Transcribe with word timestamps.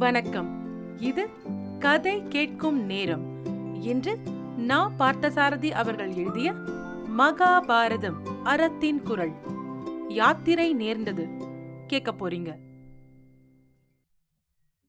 வணக்கம். 0.00 0.48
இது 0.98 1.28
கதை 1.78 2.28
கேட்கும் 2.28 2.84
நேரம். 2.84 3.44
இன்று 3.80 4.18
நான் 4.56 4.94
பார்த்தசாரதி 4.98 5.70
அவர்கள் 5.70 6.12
எழுதிய 6.12 6.52
மகாபாரதம் 7.18 8.42
அறத்தின் 8.42 9.02
குரல். 9.02 9.32
யாத்திரை 10.08 10.72
நேர்ந்தது. 10.74 11.28
கேட்க 11.86 12.12
போறீங்க. 12.12 12.56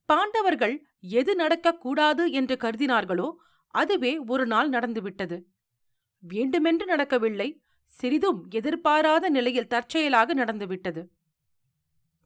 பாண்டவர்கள் 0.04 0.86
எது 1.00 1.36
நடக்கக்கூடாது 1.36 2.30
என்று 2.30 2.56
கருதினார்களோ 2.60 3.32
அதுவே 3.68 4.18
ஒரு 4.18 4.46
நாள் 4.46 4.68
நடந்துவிட்டது. 4.68 5.46
வேண்டுமென்று 6.18 6.86
நடக்கவில்லை 6.86 7.62
சிறிதும் 7.84 8.46
எதிர்பாராத 8.50 9.28
நிலையில் 9.28 9.66
தற்செயலாக 9.66 10.34
நடந்துவிட்டது. 10.34 11.10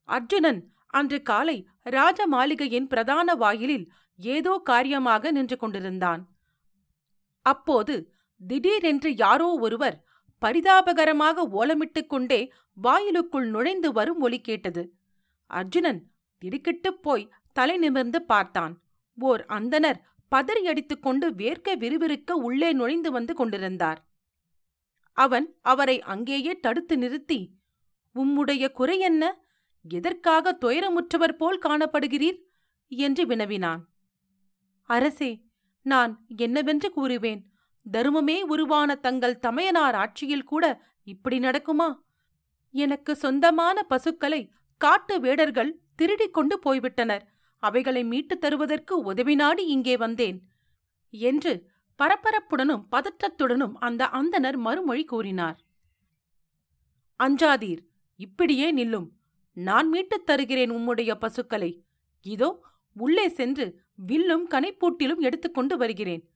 அர்ஜுனன் 0.03 0.76
அன்று 0.97 1.19
காலை 1.23 1.57
ராஜ 1.91 2.21
மாளிகையின் 2.27 2.87
பிரதான 2.87 3.35
வாயிலில் 3.35 3.87
ஏதோ 4.19 4.53
காரியமாக 4.65 5.31
நின்று 5.31 5.57
கொண்டிருந்தான். 5.57 6.23
அப்போது 7.47 7.95
திடீரென்று 8.41 9.11
யாரோ 9.17 9.49
ஒருவர் 9.61 9.97
பரிதாபகரமாக 10.43 11.45
ஓலமிட்டுக் 11.53 12.09
கொண்டே 12.09 12.41
வாயிலுக்குள் 12.77 13.49
நுழைந்து 13.49 13.89
வரும் 13.93 14.21
ஒலி 14.21 14.39
கேட்டது. 14.41 14.83
அர்ஜுனன் 15.51 16.01
திடுக்கிட்டுப் 16.43 17.01
போய் 17.03 17.31
தலை 17.53 17.77
நிமிர்ந்து 17.77 18.19
பார்த்தான். 18.23 18.75
ஓர் 19.19 19.43
அந்தனர் 19.49 20.01
பதறியடித்துக் 20.33 21.05
கொண்டு 21.07 21.27
வேர்க்க 21.31 21.77
விறுவிறுக்க 21.83 22.31
உள்ளே 22.49 22.71
நுழைந்து 22.73 23.11
வந்து 23.11 23.35
கொண்டிருந்தார். 23.35 24.01
அவன் 25.17 25.47
அவரை 25.63 25.97
அங்கேயே 26.13 26.53
தடுத்து 26.61 26.95
நிறுத்தி 26.99 27.41
உம்முடைய 28.15 28.65
குறை 28.71 28.97
என்ன? 28.99 29.25
எதற்காக 29.89 30.59
துயரமுற்றவர் 30.61 31.37
போல் 31.37 31.59
காணப்படுகிறீர்? 31.59 32.43
என்று 32.89 33.27
வினவினான். 33.27 33.89
அரசே 34.83 35.45
நான் 35.83 36.25
என்னவென்று 36.37 36.93
கூறுவேன்? 36.97 37.43
தருமமே 37.93 38.41
உருவான 38.41 38.95
தங்கள் 38.95 39.39
தமையனார் 39.39 39.95
ஆட்சியில் 39.95 40.45
கூட 40.45 40.83
இப்படி 41.05 41.39
நடக்குமா? 41.39 41.99
எனக்கு 42.71 43.17
சொந்தமான 43.17 43.83
பசுக்களை 43.83 44.53
காட்டு 44.77 45.21
வேடர்கள் 45.21 45.81
திருடிக் 45.95 46.35
கொண்டு 46.35 46.59
போய்விட்டனர். 46.65 47.21
அவைகளை 47.59 48.05
மீட்டுத் 48.05 48.41
தருவதற்கு 48.41 48.99
உதவி 48.99 49.35
நாடி 49.35 49.67
இங்கே 49.67 49.97
வந்தேன் 49.97 50.49
என்று 51.11 51.71
பரபரப்புடனும் 51.99 52.87
பதற்றத்துடனும் 52.91 53.73
அந்த 53.73 54.09
அந்தனர் 54.13 54.57
மறுமொழி 54.57 55.05
கூறினார். 55.05 55.65
அஞ்சாதீர் 57.19 57.79
இப்படியே 58.17 58.73
நில்லும். 58.73 59.16
நான் 59.57 59.93
மீட்டுத் 59.93 60.27
தருகிறேன் 60.27 60.71
உம்முடைய 60.71 61.15
பசுக்களை. 61.15 61.83
இதோ 62.23 62.63
உள்ளே 62.93 63.29
சென்று 63.29 63.81
வில்லும் 63.95 64.49
கனைப்பூட்டிலும் 64.51 65.19
எடுத்துக்கொண்டு 65.19 65.77
வருகிறேன். 65.77 66.31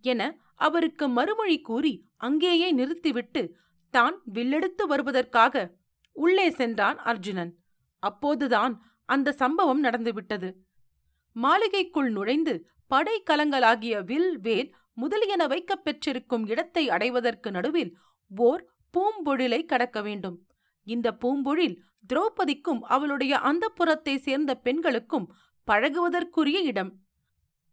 என 0.00 0.38
அவருக்கு 0.54 1.08
மறுமொழி 1.08 1.60
கூறி 1.60 2.06
அங்கேயே 2.16 2.72
நிறுத்திவிட்டு 2.72 3.56
தான் 3.90 4.22
வில்லெடுத்து 4.34 4.86
வருவதற்காக 4.88 5.74
உள்ளே 6.12 6.50
சென்றான் 6.50 6.98
அர்ஜுனன். 6.98 7.58
அப்போதுதான் 7.98 8.74
அந்த 9.04 9.32
சம்பவம் 9.32 9.80
நடந்துவிட்டது. 9.80 10.56
மாளிகைக்குள் 11.32 12.10
நுழைந்து 12.10 12.68
படை 12.86 13.22
கலங்களாகிய 13.30 14.04
வில் 14.04 14.38
வேல் 14.40 14.74
முதலியன 14.94 15.46
வைக்கப் 15.46 15.84
பெற்றிருக்கும் 15.84 16.46
இடத்தை 16.46 16.90
அடைவதற்கு 16.90 17.50
நடுவில் 17.50 17.96
ஓர் 18.36 18.66
பூம்பொழிலை 18.94 19.64
கடக்க 19.64 20.02
வேண்டும். 20.02 20.46
இந்த 20.84 21.12
பூம்பொழில் 21.12 21.76
திரௌபதிக்கும் 22.12 22.80
அவளுடைய 22.80 23.36
அந்தப்புறத்தை 23.36 24.16
சேர்ந்த 24.16 24.54
பெண்களுக்கும் 24.54 25.34
பழகுவதற்குரிய 25.66 26.60
இடம். 26.62 27.00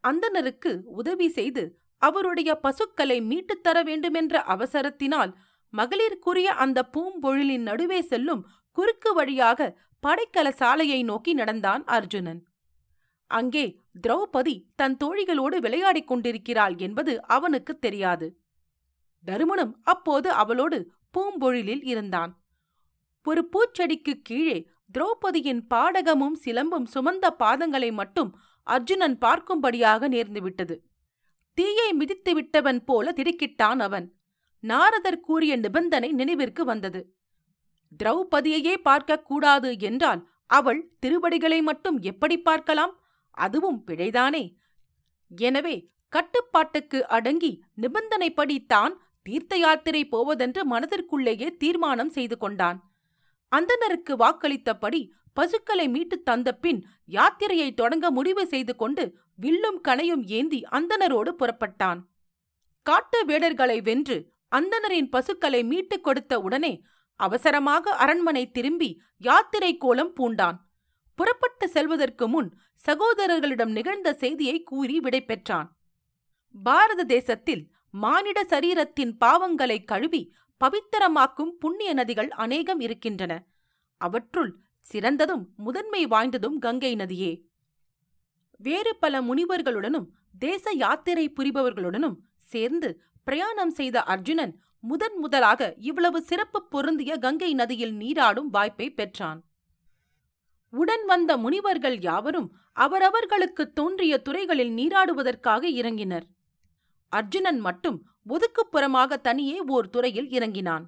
அந்தனருக்கு 0.08 0.82
உதவி 0.84 1.30
செய்து 1.30 1.80
அவருடைய 1.98 2.56
பசுக்களை 2.56 3.22
மீட்டுத் 3.22 3.64
தர 3.64 3.84
வேண்டுமென்ற 3.84 4.44
அவசரத்தினால் 4.48 5.34
மகளிருக்குரிய 5.78 6.44
அந்த 6.44 6.89
பூம்பொழிலின் 6.94 7.61
நடுவே 7.61 8.02
செல்லும் 8.02 8.48
குறுக்கு 8.72 9.14
வழியாக 9.14 9.78
படைக்கல 10.08 10.50
சாலையை 10.50 11.04
நோக்கி 11.04 11.33
நடந்தான் 11.33 11.83
அர்ஜுனன். 11.83 12.45
அங்கே 13.28 13.80
திரௌபதி 14.08 14.64
தன் 14.76 14.98
தோழிகளோடு 15.04 15.58
விளையாடிக் 15.58 16.08
கொண்டிருக்கிறாள் 16.08 16.76
என்பது 16.78 17.22
அவனுக்கு 17.22 17.80
தெரியாது. 17.80 18.39
தருமனும் 19.26 19.80
அப்போது 19.83 20.32
அவளோடு 20.32 20.92
பூம்பொழிலில் 21.17 21.83
இருந்தான். 21.83 22.39
ஒரு 23.24 23.50
பூச்செடிக்கு 23.50 24.22
கீழே 24.24 24.70
திரௌபதியின் 24.98 25.62
பாடகமும் 25.68 26.36
சிலம்பும் 26.46 26.86
சுமந்த 26.94 27.30
பாதங்களை 27.40 27.92
மட்டும் 27.92 28.38
அர்ஜுனன் 28.64 29.18
பார்க்கும்படியாக 29.18 30.08
நேர்ந்துவிட்டது. 30.08 30.78
தீயை 31.54 31.94
மிதித்து 31.94 32.34
விட்டவன் 32.34 32.84
போல 32.84 33.14
திடுக்கிட்டான் 33.16 33.80
அவன். 33.80 34.16
நாரதர் 34.60 35.20
கூறிய 35.20 35.56
நிபந்தனை 35.56 36.12
நினைவிற்கு 36.12 36.66
வந்தது. 36.66 37.16
திரௌபதியையே 38.04 38.76
பார்க்கக் 38.76 39.26
கூடாது 39.26 39.80
என்றால் 39.80 40.28
அவள் 40.46 40.92
திருவடிகளை 41.00 41.62
மட்டும் 41.62 42.00
எப்படி 42.00 42.42
பார்க்கலாம்? 42.42 43.00
அதுவும் 43.32 43.84
பிழைதானே. 43.88 44.56
எனவே 45.38 45.92
கட்டுப்பாட்டுக்கு 46.10 47.08
அடங்கி 47.08 47.64
நிபந்தனைப்படி 47.82 48.66
தான் 48.66 49.02
தீர்த்த 49.22 49.58
யாத்திரை 49.58 50.08
போவதென்று 50.08 50.70
மனதிற்குள்ளேயே 50.70 51.58
தீர்மானம் 51.58 52.10
செய்து 52.10 52.38
கொண்டான். 52.38 52.89
அந்தனருக்கு 53.55 54.14
வாக்களித்தபடி 54.17 55.02
பசுக்களை 55.33 55.87
மீட்டுத் 55.89 56.26
தந்த 56.26 56.52
பின் 56.54 56.86
யாத்திரையை 57.08 57.73
தொடங்க 57.73 58.11
முடிவு 58.11 58.48
செய்து 58.48 58.76
கொண்டு 58.76 59.17
வில்லும் 59.36 59.80
கனையும் 59.87 60.23
ஏந்தி 60.23 60.60
அந்தனரோடு 60.71 61.32
புறப்பட்டான். 61.32 61.99
காட்டு 62.86 63.26
வேடர்களை 63.26 63.82
வென்று 63.82 64.17
அந்தனரின் 64.55 65.09
பசுக்களை 65.09 65.64
மீட்டுக் 65.64 66.04
கொடுத்த 66.04 66.39
உடனே 66.39 66.82
அவசரமாக 67.20 67.95
அரண்மனை 67.95 68.52
திரும்பி 68.52 69.02
யாத்திரை 69.17 69.77
கோலம் 69.77 70.14
பூண்டான். 70.20 70.58
புறப்பட்டு 71.15 71.67
செல்வதற்கு 71.67 72.27
முன் 72.27 72.49
சகோதரர்களிடம் 72.86 73.71
நிகழ்ந்த 73.71 74.14
செய்தியை 74.14 74.64
கூறி 74.64 74.99
விடைபெற்றான் 74.99 75.67
பாரத 76.55 77.04
தேசத்தில் 77.04 77.64
மானிட 77.92 78.43
சரீரத்தின் 78.43 79.11
பாவங்களை 79.26 79.86
கழுவி 79.86 80.21
பவித்திரமாக்கும் 80.59 81.52
புண்ணிய 81.59 81.93
நதிகள் 81.93 82.27
அநேகம் 82.27 82.80
இருக்கின்றன. 82.80 83.45
அவற்றுள் 83.97 84.58
சிறந்ததும் 84.80 85.53
முதன்மை 85.58 86.08
வாய்ந்ததும் 86.08 86.58
கங்கை 86.58 86.95
நதியே. 86.95 87.43
வேறு 88.58 88.95
பல 88.95 89.21
முனிவர்களுடனும் 89.21 90.08
தேச 90.39 90.71
யாத்திரை 90.71 91.30
புரிபவர்களுடனும் 91.30 92.17
சேர்ந்து 92.37 93.02
பிரயாணம் 93.23 93.70
செய்த 93.70 94.03
அர்ஜுனன் 94.03 94.61
முதன் 94.80 95.17
முதலாக 95.17 95.73
இவ்வளவு 95.77 96.21
சிறப்பு 96.21 96.67
பொருந்திய 96.67 97.17
கங்கை 97.17 97.53
நதியில் 97.53 97.93
நீராடும் 97.93 98.49
வாய்ப்பை 98.49 98.93
பெற்றான். 98.93 99.43
உடன் 100.70 101.05
வந்த 101.05 101.37
முனிவர்கள் 101.37 101.99
யாவரும் 101.99 102.55
அவரவர்களுக்கு 102.73 103.73
தோன்றிய 103.73 104.17
துறைகளில் 104.17 104.73
நீராடுவதற்காக 104.73 105.70
இறங்கினர். 105.70 106.23
அர்ஜுனன் 107.09 107.59
மட்டும் 107.59 107.97
ஒதுக்குப்புறமாக 108.30 109.21
தனியே 109.21 109.59
ஓர் 109.67 109.89
துறையில் 109.89 110.30
இறங்கினான். 110.30 110.86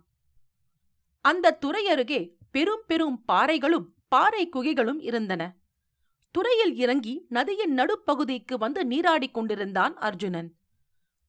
அந்த 1.26 1.56
துறை 1.64 1.84
அருகே 1.88 2.22
பெரும் 2.52 2.84
பெரும் 2.88 3.18
பாறைகளும் 3.32 3.88
பாறை 4.08 4.50
குகைகளும் 4.50 5.02
இருந்தன. 5.02 5.42
துறையில் 6.36 6.74
இறங்கி 6.76 7.26
நதியின் 7.30 7.74
நடுப்பகுதிக்கு 7.78 8.56
வந்து 8.58 8.82
நீராடிக் 8.88 9.32
கொண்டிருந்தான் 9.32 9.96
அர்ஜுனன். 9.98 10.50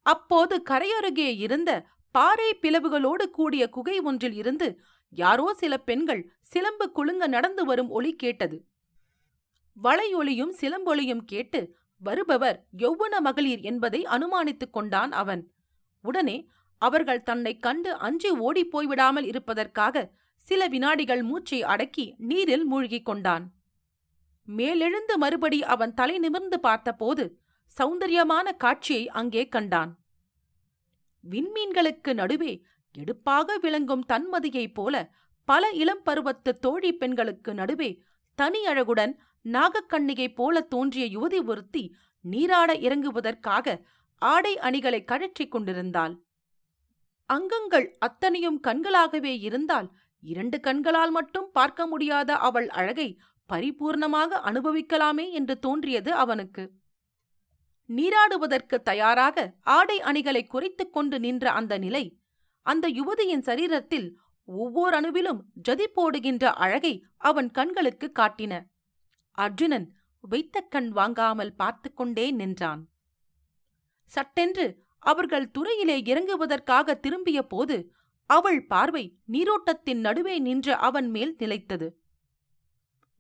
அப்போது 0.07 0.63
கரையருகே 0.71 1.29
இருந்த 1.37 1.71
பாறை 2.11 2.49
பிளவுகளோடு 2.55 3.25
கூடிய 3.31 3.69
குகை 3.69 4.01
ஒன்றில் 4.01 4.33
இருந்து 4.33 4.69
யாரோ 5.13 5.55
சில 5.55 5.79
பெண்கள் 5.79 6.23
சிலம்பு 6.41 6.93
குலுங்க 6.93 7.27
நடந்து 7.27 7.65
வரும் 7.65 7.91
ஒலி 7.91 8.13
கேட்டது. 8.17 8.57
வளையொலியும் 9.83 10.53
சிலம்பொலியும் 10.61 11.25
கேட்டு 11.25 11.61
வருபவர் 12.03 12.59
யௌவன 12.77 13.15
மகளிர் 13.21 13.61
என்பதை 13.61 14.01
அனுமானித்துக் 14.05 14.73
கொண்டான் 14.73 15.13
அவன். 15.13 15.43
உடனே 16.05 16.37
அவர்கள் 16.83 17.23
தன்னை 17.23 17.53
கண்டு 17.57 17.91
அஞ்சி 17.97 18.31
ஓடிப் 18.39 18.73
போய்விடாமல் 18.73 19.25
இருப்பதற்காக 19.25 20.05
சில 20.37 20.67
வினாடிகள் 20.67 21.23
மூச்சை 21.23 21.63
அடக்கி 21.63 22.07
நீரில் 22.19 22.65
மூழ்கிக் 22.65 23.05
கொண்டான். 23.05 23.45
மேலெழுந்து 24.49 25.19
மறுபடி 25.19 25.65
அவன் 25.65 25.95
தலை 25.95 26.19
நிமிர்ந்து 26.19 26.61
பார்த்தபோது 26.61 27.25
சௌந்தரியமான 27.79 28.57
காட்சியை 28.57 29.09
அங்கே 29.09 29.49
கண்டான். 29.49 29.93
விண்மீன்களுக்கு 31.25 32.13
நடுவே 32.15 32.53
எடுப்பாக 32.95 33.59
விளங்கும் 33.59 34.05
தன்மதியைப் 34.09 34.75
போல 34.75 34.95
பல 35.49 35.69
இளம் 35.73 36.03
பருவத்து 36.03 36.53
தோழி 36.61 36.91
பெண்களுக்கு 36.93 37.55
நடுவே 37.55 37.91
தனி 38.35 38.65
அழகுடன் 38.67 39.13
நாகக்கண்ணிகைப் 39.45 40.35
போல 40.35 40.61
தோன்றிய 40.61 41.05
யுவதி 41.07 41.45
ஒருத்தி 41.45 41.95
நீராட 42.21 42.73
இறங்குவதற்காக 42.75 43.85
ஆடை 44.19 44.59
அணிகளை 44.59 45.05
கழற்றிக் 45.05 45.51
கொண்டிருந்தாள். 45.51 46.15
அங்கங்கள் 47.27 47.97
அத்தனையும் 47.99 48.61
கண்களாகவே 48.67 49.39
இருந்தால் 49.39 49.89
இரண்டு 50.23 50.61
கண்களால் 50.61 51.11
மட்டும் 51.11 51.51
பார்க்க 51.53 51.87
முடியாத 51.87 52.37
அவள் 52.37 52.69
அழகை 52.69 53.19
பரிபூர்ணமாக 53.49 54.41
அனுபவிக்கலாமே 54.45 55.31
என்று 55.31 55.59
தோன்றியது 55.59 56.13
அவனுக்கு. 56.15 56.65
நீராடுவதற்கு 57.89 58.83
தயாராக 58.83 59.55
ஆடை 59.63 60.01
அணிகளை 60.01 60.47
குறைத்துக் 60.47 60.93
கொண்டு 60.93 61.21
நின்ற 61.21 61.51
அந்த 61.51 61.79
நிலை 61.79 62.05
அந்த 62.67 62.89
யுவதியின் 62.89 63.47
சரீரத்தில் 63.47 64.09
ஒவ்வொரு 64.49 64.95
அணுவிலும் 65.01 65.41
ஜதி 65.55 65.87
போடுகின்ற 65.87 66.53
அழகை 66.53 66.95
அவன் 67.17 67.51
கண்களுக்கு 67.51 68.13
காட்டின. 68.19 68.53
அர்ஜுனன் 69.39 69.87
வைத்த 70.21 70.61
கண் 70.61 70.89
வாங்காமல் 70.89 71.55
பார்த்து 71.55 71.95
கொண்டே 71.95 72.31
நின்றான். 72.31 72.83
சட்டென்று 74.05 74.67
அவர்கள் 74.99 75.51
துறையிலே 75.51 75.97
இறங்குவதற்காக 76.03 76.95
திரும்பிய 77.01 77.43
போது 77.43 77.77
அவள் 78.27 78.67
பார்வை 78.67 79.05
நீரோட்டத்தின் 79.33 80.01
நடுவே 80.01 80.39
நின்ற 80.39 80.77
அவன் 80.77 81.09
மேல் 81.11 81.35
நிலைத்தது. 81.39 81.89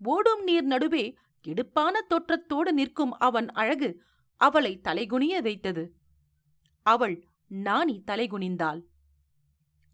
ஓடும் 0.00 0.42
நீர் 0.42 0.64
நடுவே 0.64 1.04
எடுப்பான 1.44 1.94
தோற்றத்தோடு 2.08 2.72
நிற்கும் 2.72 3.12
அவன் 3.18 3.48
அழகு 3.50 3.90
அவளை 4.36 4.80
தலைகுனிய 4.84 5.42
வைத்தது. 5.42 5.84
அவள் 6.86 7.16
நாணி 7.46 8.02
தலைகுனிந்தாள். 8.06 8.80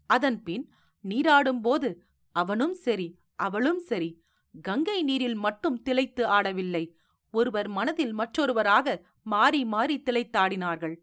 அதன்பின் 0.09 0.65
நீராடும்போது 1.03 1.95
அவனும் 2.31 2.73
சரி 2.73 3.19
அவளும் 3.35 3.79
சரி. 3.79 4.23
கங்கை 4.61 5.03
நீரில் 5.03 5.35
மட்டும் 5.35 5.81
திளைத்து 5.81 6.27
ஆடவில்லை. 6.27 6.91
ஒருவர் 7.31 7.67
மனதில் 7.67 8.13
மற்றொருவராக 8.13 9.05
மாறி 9.23 9.65
மாறி 9.65 10.03
திளைத்தாடினார்கள். 10.05 10.95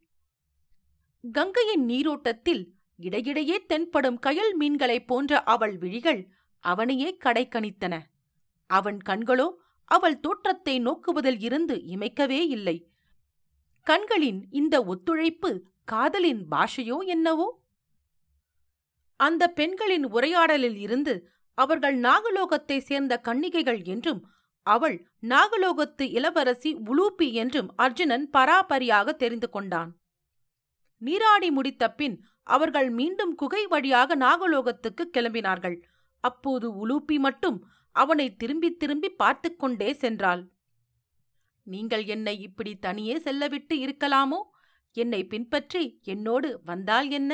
கங்கையின் 1.32 1.84
நீரோட்டத்தில் 1.84 2.75
இடையிடையே 2.96 3.64
தென்படும் 3.66 4.19
கயல் 4.26 4.54
மீன்களைப் 4.60 5.06
போன்ற 5.06 5.43
அவள் 5.43 5.76
விழிகள் 5.76 6.28
அவனையே 6.60 7.16
கடைக்கணித்தன. 7.25 8.00
அவன் 8.66 8.98
கண்களோ 9.08 9.50
அவள் 9.84 10.20
தோற்றத்தை 10.20 10.81
நோக்குவதில் 10.81 11.43
இருந்து 11.43 11.75
இமைக்கவே 11.75 12.40
இல்லை. 12.46 12.90
கண்களின் 13.82 14.46
இந்த 14.50 14.84
ஒத்துழைப்பு 14.84 15.64
காதலின் 15.84 16.46
பாஷையோ 16.50 17.04
என்னவோ? 17.06 17.66
அந்த 19.21 19.43
பெண்களின் 19.49 20.07
உரையாடலில் 20.07 20.79
இருந்து 20.79 21.15
அவர்கள் 21.59 21.97
நாகலோகத்தை 21.99 22.79
சேர்ந்த 22.79 23.15
கன்னிகைகள் 23.19 23.81
என்றும் 23.85 24.23
அவள் 24.67 24.97
நாகலோகத்து 25.29 26.05
இளவரசி 26.11 26.71
உலூப்பி 26.87 27.29
என்றும் 27.33 27.69
அர்ஜுனன் 27.77 28.27
பராபரியாக 28.33 29.15
தெரிந்து 29.17 29.49
கொண்டான். 29.51 29.91
நீராடி 31.03 31.49
முடித்த 31.51 31.85
பின் 31.91 32.17
அவர்கள் 32.47 32.89
மீண்டும் 32.91 33.33
குகை 33.35 33.63
வழியாக 33.67 34.17
நாகலோகத்துக்கு 34.17 35.05
கிளம்பினார்கள். 35.13 35.77
அப்போது 36.25 36.67
உலூப்பி 36.83 37.17
மட்டும் 37.19 37.59
அவனை 37.97 38.27
திரும்பி 38.37 38.71
திரும்பி 38.77 39.09
பார்த்து 39.13 39.49
கொண்டே 39.57 39.91
சென்றாள். 40.01 40.43
நீங்கள் 41.67 42.05
என்னை 42.05 42.35
இப்படி 42.41 42.73
தனியே 42.79 43.15
செல்லவிட்டு 43.19 43.75
இருக்கலாமோ? 43.77 44.41
என்னை 44.97 45.21
பின்பற்றி 45.25 45.83
என்னோடு 46.05 46.61
வந்தால் 46.65 47.09
என்ன? 47.11 47.33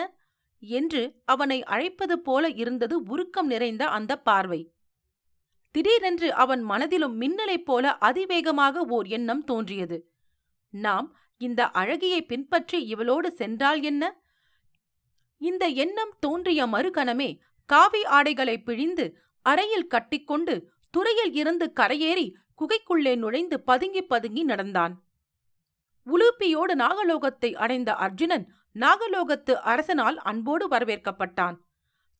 என்று 0.62 1.22
அவனை 1.24 1.62
அழைப்பது 1.64 2.18
போல 2.18 2.48
இருந்தது 2.48 3.02
உருக்கம் 3.02 3.46
நிறைந்த 3.46 3.88
அந்த 3.88 4.18
பார்வை. 4.18 4.74
திடீரென்று 5.70 6.34
அவன் 6.34 6.62
மனதிலும் 6.62 7.20
மின்னலைப் 7.20 7.64
போல 7.64 7.96
அதிவேகமாக 7.98 8.84
ஓர் 8.84 9.06
எண்ணம் 9.06 9.44
தோன்றியது. 9.44 10.10
நாம் 10.70 11.16
இந்த 11.38 11.64
அழகியை 11.64 12.20
பின்பற்றி 12.26 12.94
இவளோடு 12.94 13.26
சென்றால் 13.26 13.82
என்ன? 13.82 14.22
இந்த 15.38 15.66
எண்ணம் 15.66 16.12
தோன்றிய 16.20 16.66
மறுகணமே 16.66 17.38
காவி 17.66 18.04
ஆடைகளை 18.04 18.62
பிழிந்து 18.62 19.18
அறையில் 19.42 19.86
கட்டிக்கொண்டு 19.86 20.70
துறையில் 20.90 21.32
இருந்து 21.32 21.72
கரையேறி 21.80 22.32
குகைக்குள்ளே 22.58 23.16
நுழைந்து 23.16 23.60
பதுங்கி 23.60 24.02
பதுங்கி 24.02 24.42
நடந்தான். 24.42 24.94
உலுப்பியோடு 26.06 26.74
நாகலோகத்தை 26.74 27.54
அடைந்த 27.54 27.94
அர்ஜுனன் 27.94 28.52
நாகலோகத்து 28.74 29.52
அரசனால் 29.64 30.14
அன்போடு 30.14 30.69
வரவேற்கப்பட்டான். 30.69 31.56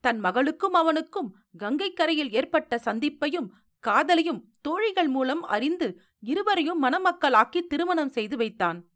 தன் 0.01 0.19
மகளுக்கும் 0.19 0.75
அவனுக்கும் 0.75 1.37
கங்கைக்கரையில் 1.59 2.31
ஏற்பட்ட 2.31 2.81
சந்திப்பையும் 2.85 3.49
காதலையும் 3.87 4.43
தோழிகள் 4.61 5.09
மூலம் 5.09 5.43
அறிந்து 5.43 6.01
இருவரையும் 6.21 6.83
மணமக்களாக்கி 6.83 7.67
திருமணம் 7.67 8.09
செய்து 8.09 8.37
வைத்தான். 8.37 8.89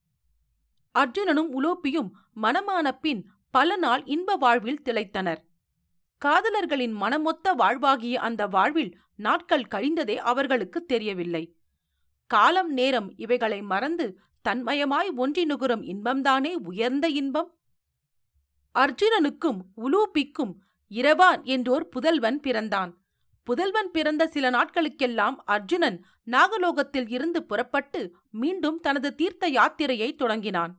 அர்ஜுனனும் 0.99 1.50
உலோப்பியும் 1.53 2.11
மனமான 2.43 2.91
பின் 3.00 3.31
பல 3.50 3.76
நாள் 3.76 4.05
இன்ப 4.05 4.35
வாழ்வில் 4.35 4.82
திளைத்தனர். 4.85 5.38
காதலர்களின் 6.25 6.93
மனமொத்த 6.93 7.53
வாழ்வாகிய 7.53 8.20
அந்த 8.20 8.47
வாழ்வில் 8.47 8.99
நாட்கள் 9.17 9.69
கழிந்ததே 9.70 10.14
அவர்களுக்கு 10.14 10.85
தெரியவில்லை. 10.85 11.56
காலம் 12.26 12.73
நேரம் 12.73 13.17
இவைகளை 13.17 13.62
மறந்து 13.62 14.19
தன்மயமாய் 14.46 15.10
ஒன்றி 15.16 15.44
நுகரும் 15.44 15.82
இன்பம்தானே 15.82 16.52
உயர்ந்த 16.64 17.08
இன்பம்? 17.08 17.50
அர்ஜுனனுக்கும் 18.75 19.60
உலூபிக்கும் 19.76 20.52
இரவான் 20.90 21.43
என்றோர் 21.44 21.87
புதல்வன் 21.88 22.38
பிறந்தான். 22.40 22.93
புதல்வன் 23.46 23.90
பிறந்த 23.90 24.22
சில 24.26 24.46
நாட்களுக்கெல்லாம் 24.50 25.37
அர்ஜுனன் 25.44 25.98
நாகலோகத்தில் 26.26 27.08
இருந்து 27.08 27.40
புறப்பட்டு 27.44 28.00
மீண்டும் 28.31 28.81
தனது 28.81 29.14
தீர்த்த 29.14 29.50
யாத்திரையை 29.50 30.14
தொடங்கினான். 30.14 30.72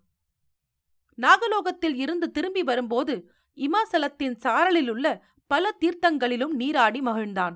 நாகலோகத்தில் 1.17 1.95
இருந்து 1.95 2.31
திரும்பி 2.31 2.63
வரும்போது 2.63 3.15
இமாசலத்தின் 3.57 4.35
சாரலிலுள்ள 4.43 5.05
பல 5.51 5.77
தீர்த்தங்களிலும் 5.79 6.53
நீராடி 6.53 6.99
மகிழ்ந்தான். 7.01 7.55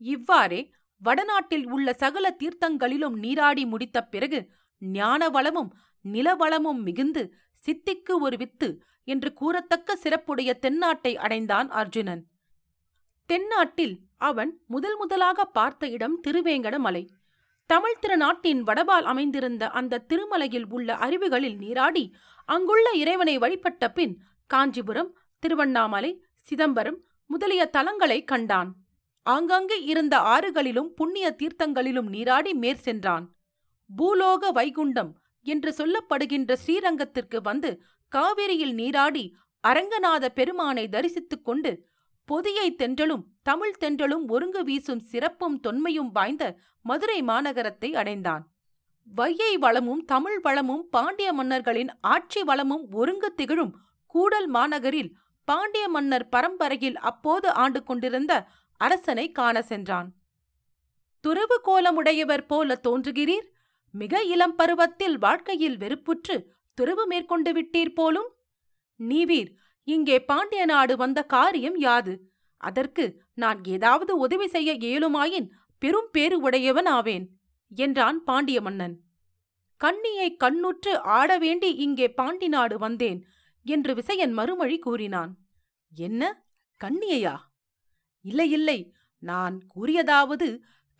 இவ்வாறே 0.00 0.60
வடநாட்டில் 1.02 1.66
உள்ள 1.70 1.92
சகல 1.92 2.26
தீர்த்தங்களிலும் 2.38 3.16
நீராடி 3.16 3.64
முடித்த 3.66 3.98
பிறகு 4.04 4.40
ஞான 4.78 5.28
வளமும் 5.28 5.74
நிலவளமும் 6.04 6.82
மிகுந்து 6.82 7.34
சித்திக்கு 7.66 8.20
ஒரு 8.20 8.36
வித்து 8.36 8.82
என்று 9.04 9.32
கூறத்தக்க 9.32 9.96
சிறப்புடைய 9.96 10.58
தென்னாட்டை 10.60 11.16
அடைந்தான் 11.16 11.70
அர்ஜுனன். 11.70 12.26
தென்னாட்டில் 13.26 14.00
அவன் 14.16 14.60
முதல் 14.66 14.96
முதலாக 14.96 15.44
பார்த்த 15.44 15.88
இடம் 15.88 16.22
திருவேங்கட 16.28 16.78
மலை 16.78 17.08
தமிழ் 17.66 17.98
திருநாட்டின் 17.98 18.60
வடபால் 18.60 19.02
அமைந்திருந்த 19.02 19.68
அந்த 19.68 20.04
திருமலையில் 20.08 20.64
உள்ள 20.68 20.94
அருவிகளில் 20.94 21.56
நீராடி 21.56 22.14
அங்குள்ள 22.44 22.90
இறைவனை 22.90 23.38
வழிபட்ட 23.38 23.90
பின் 23.90 24.20
காஞ்சிபுரம் 24.46 25.18
திருவண்ணாமலை 25.38 26.24
சிதம்பரம் 26.34 27.04
முதலிய 27.26 27.70
தலங்களை 27.72 28.24
கண்டான். 28.24 28.74
ஆங்காங்கே 29.22 29.82
இருந்த 29.82 30.18
ஆறுகளிலும் 30.18 30.88
புண்ணிய 30.94 31.36
தீர்த்தங்களிலும் 31.38 32.08
நீராடி 32.08 32.54
மேற் 32.54 32.76
சென்றான் 32.76 33.35
பூலோக 33.90 34.50
வைகுண்டம் 34.52 35.12
என்று 35.46 35.70
சொல்லப்படுகின்ற 35.78 36.52
ஸ்ரீரங்கத்திற்கு 36.64 37.40
வந்து 37.42 37.70
காவிரியில் 38.12 38.74
நீராடி 38.74 39.24
அரங்கநாத 39.64 40.24
பெருமானை 40.28 40.84
தரிசித்துக் 40.88 41.44
கொண்டு 41.44 41.72
பொதியை 42.28 42.68
தென்றலும் 42.78 43.24
தமிழ் 43.42 43.76
தென்றலும் 43.80 44.24
ஒருங்கு 44.28 44.64
வீசும் 44.64 45.02
சிறப்பும் 45.10 45.56
தொன்மையும் 45.60 46.10
வாய்ந்த 46.12 46.44
மதுரை 46.84 47.18
மாநகரத்தை 47.22 47.90
அடைந்தான். 47.94 48.44
வையை 49.08 49.52
வளமும் 49.58 50.02
தமிழ் 50.04 50.40
வளமும் 50.40 50.84
பாண்டிய 50.88 51.28
மன்னர்களின் 51.32 51.90
ஆட்சி 52.00 52.42
வளமும் 52.42 52.84
ஒருங்கு 52.92 53.28
திகழும் 53.34 53.72
கூடல் 54.14 54.48
மாநகரில் 54.48 55.10
பாண்டிய 55.48 55.88
மன்னர் 55.88 56.28
பரம்பரையில் 56.28 56.98
அப்போது 57.10 57.48
ஆண்டு 57.54 57.80
கொண்டிருந்த 57.82 58.32
அரசனை 58.80 59.26
காண 59.32 59.62
சென்றான். 59.62 60.08
துறவு 61.24 61.56
கோலமுடையவர் 61.64 62.46
போல 62.46 62.80
தோன்றுகிறீர்? 62.88 63.46
மிக 63.98 64.22
இளம் 64.24 64.54
பருவத்தில் 64.54 65.16
வாழ்க்கையில் 65.18 65.76
வெறுப்புற்று 65.76 66.36
துறவு 66.78 67.04
மேற்கொண்டு 67.06 67.50
விட்டீர் 67.52 67.94
போலும்? 67.94 68.30
நீவீர் 69.00 69.50
இங்கே 69.88 70.16
பாண்டிய 70.24 70.62
நாடு 70.64 70.94
வந்த 70.96 71.20
காரியம் 71.26 71.78
யாது? 71.78 72.14
அதற்கு 72.60 73.04
நான் 73.34 73.58
ஏதாவது 73.64 74.12
உதவி 74.18 74.46
செய்ய 74.46 74.70
இயலுமாயின் 74.80 75.48
பெரும் 75.82 76.10
பேறு 76.12 76.36
உடையவன் 76.40 76.86
ஆவேன் 76.86 77.26
என்றான் 77.72 78.18
பாண்டிய 78.24 78.58
மன்னன். 78.60 78.94
கண்ணியை 79.80 80.28
கண்ணுற்று 80.36 80.92
ஆட 81.18 81.30
வேண்டி 81.38 81.70
இங்கே 81.76 82.06
பாண்டி 82.10 82.48
நாடு 82.48 82.76
வந்தேன் 82.78 83.18
என்று 83.66 83.92
விசயன் 83.94 84.32
மறுமொழி 84.32 84.78
கூறினான். 84.78 85.32
என்ன? 85.92 86.22
கண்ணியையா? 86.80 87.34
இல்லை 88.24 88.48
இல்லை 88.50 88.78
நான் 89.22 89.56
கூறியதாவது 89.74 90.48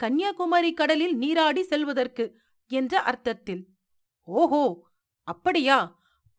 கன்னியாகுமரி 0.00 0.70
கடலில் 0.72 1.16
நீராடி 1.16 1.62
செல்வதற்கு 1.62 2.24
என்ற 2.70 3.00
அர்த்தத்தில். 3.00 3.62
ஓஹோ 4.28 4.64
அப்படியா? 5.28 5.78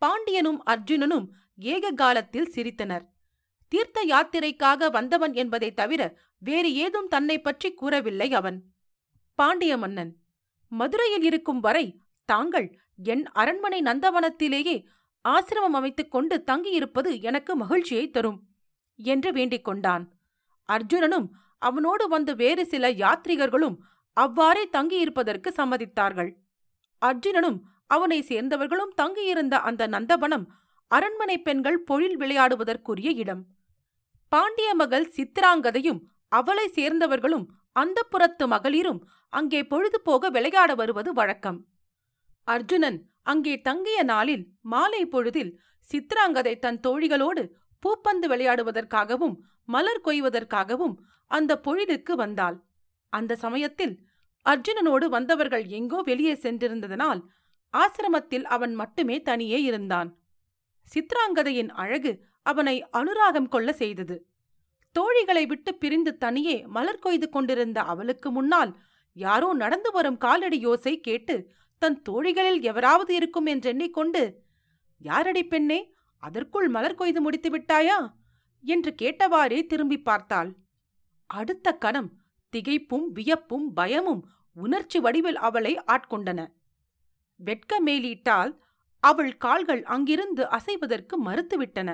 பாண்டியனும் 0.02 0.64
அர்ஜுனனும் 0.66 1.28
ஏக 1.58 1.92
காலத்தில் 1.92 2.52
சிரித்தனர். 2.56 3.06
தீர்த்த 3.72 4.06
யாத்திரைக்காக 4.06 4.90
வந்தவன் 4.92 5.34
என்பதை 5.34 5.74
தவிர 5.74 6.02
வேறு 6.40 6.74
ஏதும் 6.74 7.08
தன்னை 7.08 7.42
பற்றி 7.42 7.74
கூறவில்லை 7.74 8.34
அவன். 8.34 8.58
பாண்டிய 9.40 9.78
மன்னன் 9.78 10.12
மதுரையில் 10.72 11.24
இருக்கும் 11.24 11.60
வரை 11.60 11.86
தாங்கள் 12.30 12.80
என் 13.04 13.26
அரண்மனை 13.32 13.82
நந்தவனத்திலேயே 13.82 14.86
ஆசிரமம் 15.26 15.76
அமைத்துக் 15.80 16.12
கொண்டு 16.12 16.44
தங்கியிருப்பது 16.48 17.22
எனக்கு 17.22 17.56
மகிழ்ச்சியை 17.56 18.10
தரும் 18.10 18.40
என்று 19.00 19.32
வேண்டிக் 19.32 19.64
கொண்டான். 19.64 20.06
அர்ஜுனனும் 20.70 21.28
அவனோடு 21.62 22.08
வந்த 22.08 22.34
வேறு 22.34 22.66
சில 22.66 22.92
யாத்ரிகர்களும் 22.94 23.78
அவ்வாறே 24.18 24.64
தங்கியிருப்பதற்கு 24.76 25.50
சம்மதித்தார்கள். 25.60 26.32
அர்ஜுனனும் 27.02 27.60
அவனை 27.96 28.20
சேர்ந்தவர்களும் 28.30 28.94
தங்கியிருந்த 28.96 29.56
அந்த 29.70 29.88
நந்தவனம் 29.88 30.46
அரண்மனை 30.92 31.38
பெண்கள் 31.42 31.80
பொழில் 31.84 32.18
விளையாடுவதற்குரிய 32.18 33.10
இடம். 33.24 33.42
பாண்டிய 34.32 34.70
மகள் 34.76 35.08
சித்திராங்கதையும் 35.16 36.00
அவளை 36.32 36.66
சேர்ந்தவர்களும் 36.78 37.46
அந்த 37.72 38.00
புறத்து 38.04 38.46
மகளிரும் 38.48 39.00
அங்கே 39.34 39.62
பொழுதுபோக 39.64 40.30
விளையாட 40.30 40.72
வருவது 40.76 41.12
வழக்கம். 41.14 41.60
அர்ஜுனன் 42.48 43.00
அங்கே 43.32 43.54
தங்கிய 43.62 44.00
நாளில் 44.04 44.44
மாலை 44.74 45.02
பொழுதில் 45.06 45.52
சித்ராங்கதை 45.88 46.54
தன் 46.60 46.80
தோழிகளோடு 46.80 47.44
பூப்பந்து 47.84 48.28
விளையாடுவதற்காகவும் 48.32 49.36
மலர் 49.70 50.04
கொய்வதற்காகவும் 50.06 50.96
அந்த 51.32 51.52
பொழிலுக்கு 51.66 52.14
வந்தாள். 52.16 52.58
அந்த 53.14 53.38
சமயத்தில் 53.44 53.94
அர்ஜுனனோடு 54.48 55.06
வந்தவர்கள் 55.06 55.66
எங்கோ 55.70 56.00
வெளியே 56.02 56.34
சென்றிருந்ததனால் 56.34 57.22
ஆசிரமத்தில் 57.74 58.46
அவன் 58.46 58.74
மட்டுமே 58.74 59.22
தனியே 59.22 59.62
இருந்தான். 59.62 60.10
சித்ராங்கதையின் 60.88 61.72
அழகு 61.74 62.12
அவனை 62.46 62.76
அனுராகம் 62.94 63.48
கொள்ள 63.48 63.70
செய்தது. 63.74 64.16
தோழிகளை 64.96 65.44
விட்டு 65.48 65.72
பிரிந்து 65.76 66.12
தனியே 66.18 66.58
மலர் 66.68 67.00
கொய்து 67.00 67.28
கொண்டிருந்த 67.30 67.80
அவளுக்கு 67.82 68.32
முன்னால் 68.32 68.72
யாரோ 69.16 69.54
நடந்து 69.54 69.90
வரும் 69.92 70.18
காலடி 70.18 70.58
யோசை 70.66 70.94
கேட்டு 70.98 71.36
தன் 71.82 71.98
தோழிகளில் 72.10 72.62
எவராவது 72.62 73.12
இருக்கும் 73.16 73.46
என்றெண்ணிக்கொண்டு 73.46 74.22
யாரடி 75.02 75.44
பெண்ணே 75.44 75.80
அதற்குள் 76.24 76.68
மலர் 76.68 76.96
கொய்து 76.96 77.22
முடித்து 77.22 77.50
விட்டாயா? 77.50 77.98
என்று 78.64 78.92
கேட்டவாறே 79.02 79.60
திரும்பி 79.66 80.00
பார்த்தாள். 80.02 80.50
அடுத்த 81.30 81.74
கணம் 81.74 82.10
திகைப்பும் 82.54 83.06
வியப்பும் 83.14 83.68
பயமும் 83.74 84.24
உணர்ச்சி 84.58 85.00
வடிவில் 85.00 85.40
அவளை 85.48 85.74
ஆட்கொண்டன. 85.88 86.40
வெட்க 87.40 87.82
மேலீட்டால் 87.86 88.52
அவள் 89.04 89.34
கால்கள் 89.38 89.84
அங்கிருந்து 89.84 90.44
அசைவதற்கு 90.50 91.16
மறுத்துவிட்டன. 91.26 91.90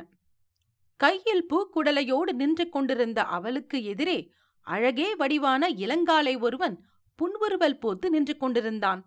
கையில் 1.00 1.46
பூக்குடலையோடு 1.50 2.32
நின்று 2.34 2.70
கொண்டிருந்த 2.70 3.20
அவளுக்கு 3.24 3.84
எதிரே 3.84 4.18
அழகே 4.68 5.16
வடிவான 5.16 5.70
இளங்காலை 5.70 6.40
ஒருவன் 6.40 6.76
புன்வருவல் 7.20 7.80
போத்து 7.80 8.10
நின்று 8.10 8.38
கொண்டிருந்தான். 8.38 9.02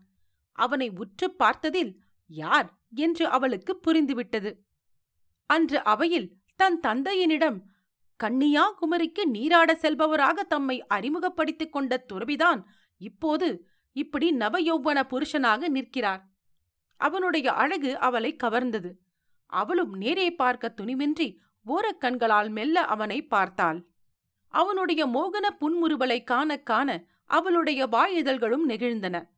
அவனை 0.58 0.88
உற்று 0.96 1.28
பார்த்ததில் 1.38 1.92
யார் 2.30 2.68
என்று 2.96 3.24
அவளுக்கு 3.28 3.72
புரிந்துவிட்டது. 3.86 4.50
அன்று 5.50 5.78
அவையில் 5.84 6.28
தன் 6.56 6.78
தந்தையினிடம் 6.86 7.58
கன்னியாகுமரிக்கு 8.20 9.22
நீராட 9.24 9.70
செல்பவராக 9.74 10.44
தம்மை 10.48 10.76
அறிமுகப்படுத்திக் 10.86 11.72
கொண்ட 11.72 12.04
துறவிதான் 12.12 12.60
இப்போது 12.98 13.66
இப்படி 13.92 14.32
நவயௌவன 14.32 15.02
புருஷனாக 15.02 15.68
நிற்கிறார். 15.68 16.24
அவனுடைய 16.96 17.52
அழகு 17.52 17.98
அவளை 17.98 18.36
கவர்ந்தது. 18.42 18.92
அவளும் 19.46 19.92
நேரே 19.94 20.34
பார்க்க 20.34 20.74
துணிவின்றி 20.76 21.36
ஓரக்கண்களால் 21.66 22.48
மெல்ல 22.48 22.84
அவனை 22.84 23.26
பார்த்தாள். 23.26 23.84
அவனுடைய 24.48 25.06
மோகன 25.06 25.48
புன்முறுவலை 25.58 26.24
காண 26.24 26.58
காண 26.58 27.04
அவளுடைய 27.24 27.86
வாயிதழ்களும் 27.86 28.68
நெகிழ்ந்தன. 28.68 29.28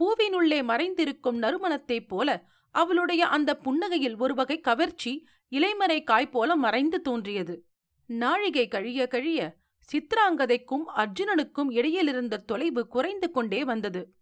பூவினுள்ளே 0.00 0.62
மறைந்திருக்கும் 0.62 1.38
நறுமணத்தைப் 1.38 2.08
போல 2.08 2.44
அவளுடைய 2.70 3.26
அந்த 3.26 3.58
புன்னகையில் 3.64 4.18
ஒரு 4.18 4.34
வகை 4.34 4.60
கவர்ச்சி 4.60 5.26
இலைமறை 5.50 6.04
காய் 6.04 6.30
போல 6.30 6.56
மறைந்து 6.56 7.00
தோன்றியது. 7.00 7.66
நாழிகை 8.06 8.68
கழிய 8.68 9.06
கழிய 9.06 9.54
சித்ராங்கதைக்கும் 9.92 10.84
அர்ஜுனனுக்கும் 10.96 11.70
இடையிலிருந்த 11.70 12.36
தொலைவு 12.36 12.88
குறைந்து 12.88 13.30
கொண்டே 13.30 13.64
வந்தது. 13.64 14.14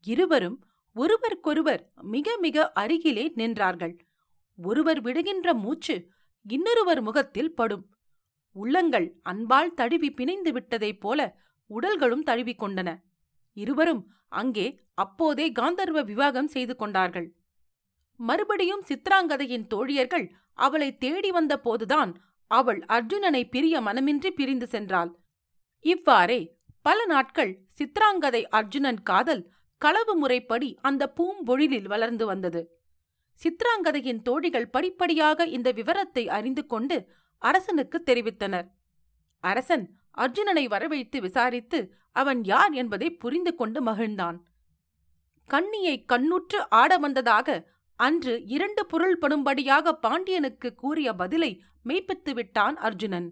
இருவரும் 0.00 0.64
ஒருவருக்கொருவர் 0.94 1.92
மிக 2.02 2.36
மிக 2.36 2.72
அருகிலே 2.72 3.32
நின்றார்கள். 3.36 3.98
ஒருவர் 4.56 5.00
விடுகின்ற 5.00 5.54
மூச்சு 5.54 6.08
இன்னொருவர் 6.48 7.00
முகத்தில் 7.00 7.54
படும். 7.54 7.86
உள்ளங்கள் 8.52 9.18
அன்பால் 9.22 9.74
தழுவி 9.74 10.10
பிணைந்து 10.10 10.52
விட்டதைப் 10.52 11.00
போல 11.00 11.36
உடல்களும் 11.70 12.22
தழுவிக் 12.22 12.62
கொண்டன. 12.62 12.96
இருவரும் 13.52 14.14
அங்கே 14.28 14.80
அப்போதே 14.94 15.52
காந்தர்வ 15.52 16.04
விவாகம் 16.04 16.48
செய்து 16.48 16.76
கொண்டார்கள். 16.76 17.36
மறுபடியும் 18.16 18.84
சித்ராங்கதையின் 18.88 19.66
தோழியர்கள் 19.66 20.30
அவளை 20.54 20.96
தேடி 20.96 21.30
வந்த 21.30 21.60
போதுதான் 21.60 22.20
அவள் 22.58 22.80
அர்ஜுனனை 22.88 23.42
பிரிய 23.50 23.74
மனமின்றி 23.80 24.30
பிரிந்து 24.30 24.66
சென்றாள். 24.70 25.10
இவ்வாறே 25.84 26.40
பல 26.86 26.98
நாட்கள் 27.04 27.52
சித்ராங்கதை 27.78 28.42
அர்ஜுனன் 28.58 29.00
காதல் 29.02 29.42
களவு 29.82 30.14
முறைப்படி 30.16 30.68
அந்த 30.80 31.02
பூம்பொழிலில் 31.16 31.88
வளர்ந்து 31.88 32.24
வந்தது. 32.26 32.62
சித்ராங்கதையின் 33.40 34.22
தோழிகள் 34.22 34.70
படிப்படியாக 34.70 35.46
இந்த 35.56 35.68
விவரத்தை 35.72 36.24
அறிந்து 36.28 36.62
கொண்டு 36.66 36.96
அரசனுக்கு 37.42 37.98
தெரிவித்தனர். 38.06 38.68
அரசன் 39.44 39.84
அர்ஜுனனை 40.18 40.64
வரவழைத்து 40.74 41.18
விசாரித்து 41.20 41.78
அவன் 42.16 42.40
யார் 42.44 42.72
என்பதை 42.72 43.08
புரிந்து 43.22 43.52
கொண்டு 43.54 43.80
மகிழ்ந்தான். 43.82 44.38
கண்ணியை 45.50 45.96
கண்ணுற்று 46.12 46.58
ஆட 46.80 46.92
வந்ததாக 46.98 47.48
அன்று 48.04 48.34
இரண்டு 48.46 48.82
பொருள்படும்படியாக 48.92 49.92
பாண்டியனுக்கு 50.04 50.68
கூறிய 50.74 51.08
பதிலை 51.12 51.50
மெய்ப்பித்து 51.84 52.32
விட்டான் 52.34 52.76
அர்ஜுனன். 52.76 53.28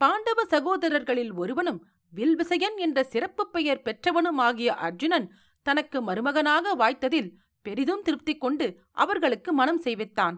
பாண்டவ 0.00 0.40
சகோதரர்களில் 0.44 1.32
ஒருவனும் 1.34 1.80
வில்விசயன் 2.12 2.76
என்ற 2.76 2.98
சிறப்பு 3.04 3.44
பெயர் 3.50 3.82
பெற்றவனுமாகிய 3.84 4.70
அர்ஜுனன் 4.86 5.26
தனக்கு 5.66 5.98
மருமகனாக 6.02 6.74
வாய்த்ததில் 6.74 7.30
பெரிதும் 7.66 8.02
திருப்தி 8.02 8.34
கொண்டு 8.36 8.66
அவர்களுக்கு 8.92 9.52
மனம் 9.52 9.80
செய்வித்தான். 9.80 10.36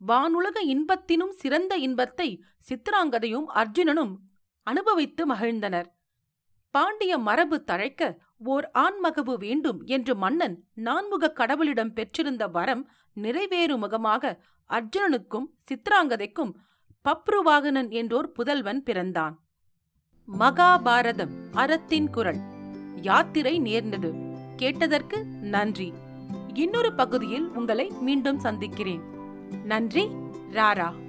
வானுலக 0.00 0.58
இன்பத்தினும் 0.74 1.34
சிறந்த 1.42 1.74
இன்பத்தை 1.76 2.28
சித்திராங்கதையும் 2.68 3.48
அர்ஜுனனும் 3.54 4.12
அனுபவித்து 4.66 5.22
மகிழ்ந்தனர். 5.32 5.88
பாண்டிய 6.74 7.12
மரபு 7.18 7.56
தழைக்க 7.64 8.02
ஓர் 8.44 8.70
ஆண்மகவு 8.70 9.38
வேண்டும் 9.38 9.82
என்று 9.84 10.16
மன்னன் 10.16 10.64
நான்முகக் 10.76 11.36
கடவுளிடம் 11.36 11.92
பெற்றிருந்த 11.92 12.48
வரம் 12.48 12.90
நிறைவேறு 13.12 13.76
முகமாக 13.76 14.42
அர்ஜுனனுக்கும் 14.68 15.46
சித்ராங்கதைக்கும் 15.68 16.52
பப்ருவாகனன் 17.04 17.90
என்றோர் 17.90 18.32
புதல்வன் 18.32 18.82
பிறந்தான். 18.82 19.42
மகாபாரதம் 20.38 21.30
அறத்தின் 21.52 22.10
குரல். 22.10 22.38
யாத்திரை 23.02 23.58
நேர்ந்தது. 23.58 24.14
கேட்டதற்கு 24.56 25.24
நன்றி. 25.24 25.92
இன்னொரு 26.54 26.92
பகுதியில் 26.92 27.48
உங்களை 27.48 27.90
மீண்டும் 28.00 28.38
சந்திக்கிறேன். 28.38 29.02
நன்றி 29.64 30.08
ராரா. 30.52 31.03